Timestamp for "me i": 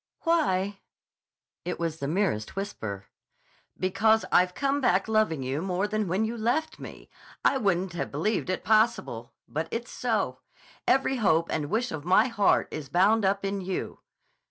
6.79-7.59